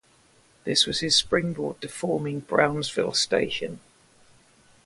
This 0.63 0.87
was 0.87 1.01
his 1.01 1.15
springboard 1.15 1.79
to 1.81 1.87
forming 1.87 2.39
Brownsville 2.39 3.13
Station. 3.13 3.81